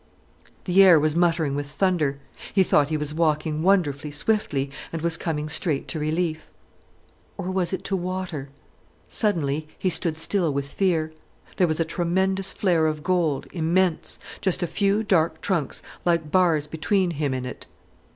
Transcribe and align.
The 0.63 0.81
air 0.83 0.99
was 0.99 1.15
muttering 1.15 1.53
with 1.53 1.69
thunder. 1.69 2.17
He 2.53 2.63
thought 2.63 2.89
he 2.89 2.97
was 2.97 3.13
walking 3.13 3.61
wonderfully 3.61 4.09
swiftly 4.09 4.71
and 4.91 5.03
was 5.03 5.15
coming 5.15 5.47
straight 5.47 5.87
to 5.89 5.99
relief—or 5.99 7.51
was 7.51 7.71
it 7.71 7.83
to 7.83 7.95
water? 7.95 8.49
Suddenly 9.07 9.67
he 9.77 9.91
stood 9.91 10.17
still 10.17 10.51
with 10.51 10.67
fear. 10.67 11.13
There 11.57 11.67
was 11.67 11.79
a 11.79 11.85
tremendous 11.85 12.51
flare 12.51 12.87
of 12.87 13.03
gold, 13.03 13.45
immense—just 13.53 14.63
a 14.63 14.65
few 14.65 15.03
dark 15.03 15.39
trunks 15.39 15.83
like 16.03 16.31
bars 16.31 16.65
between 16.65 17.11
him 17.11 17.31
and 17.35 17.45
it. 17.45 17.67